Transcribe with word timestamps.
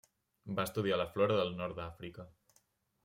Va 0.59 0.63
estudiar 0.69 0.97
la 1.01 1.07
flora 1.17 1.37
del 1.41 1.53
nord 1.59 1.77
d'Àfrica. 1.81 2.27